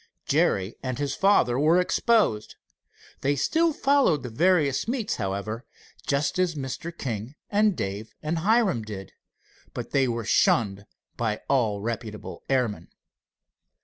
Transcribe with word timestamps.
Jerry 0.25 0.73
and 0.81 0.97
his 0.97 1.13
father 1.13 1.59
were 1.59 1.79
exposed. 1.79 2.55
They 3.19 3.35
still 3.35 3.71
followed 3.71 4.23
the 4.23 4.31
various 4.31 4.87
meets, 4.87 5.17
however, 5.17 5.63
just 6.07 6.39
as 6.39 6.55
Mr. 6.55 6.91
King 6.91 7.35
and 7.51 7.77
Dave 7.77 8.15
and 8.23 8.39
Hiram 8.39 8.81
did, 8.81 9.13
but 9.75 9.91
they 9.91 10.07
were 10.07 10.25
shunned 10.25 10.87
by 11.17 11.41
all 11.47 11.81
reputable 11.81 12.41
airmen. 12.49 12.87